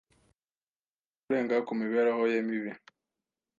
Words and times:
Yamufashije 0.03 1.19
kurenga 1.23 1.55
ku 1.67 1.71
mibereho 1.81 2.21
ye 2.31 2.39
mibi. 2.47 2.71